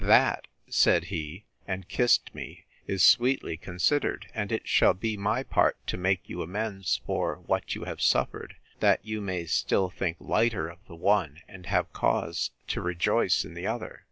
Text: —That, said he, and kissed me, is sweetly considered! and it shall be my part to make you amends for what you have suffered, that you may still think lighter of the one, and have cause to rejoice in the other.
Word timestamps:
—That, 0.03 0.47
said 0.67 1.03
he, 1.13 1.45
and 1.67 1.87
kissed 1.87 2.33
me, 2.33 2.65
is 2.87 3.03
sweetly 3.03 3.55
considered! 3.55 4.25
and 4.33 4.51
it 4.51 4.67
shall 4.67 4.95
be 4.95 5.15
my 5.15 5.43
part 5.43 5.77
to 5.85 5.95
make 5.95 6.27
you 6.27 6.41
amends 6.41 7.01
for 7.05 7.35
what 7.45 7.75
you 7.75 7.83
have 7.83 8.01
suffered, 8.01 8.55
that 8.79 9.05
you 9.05 9.21
may 9.21 9.45
still 9.45 9.91
think 9.91 10.17
lighter 10.19 10.67
of 10.69 10.79
the 10.87 10.95
one, 10.95 11.41
and 11.47 11.67
have 11.67 11.93
cause 11.93 12.49
to 12.69 12.81
rejoice 12.81 13.45
in 13.45 13.53
the 13.53 13.67
other. 13.67 13.99